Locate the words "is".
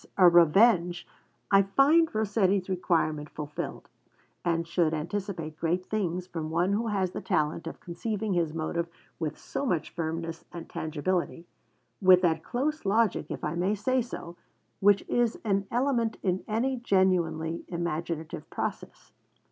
15.07-15.39